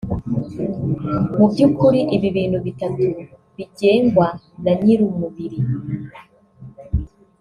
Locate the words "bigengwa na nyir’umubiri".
3.57-5.59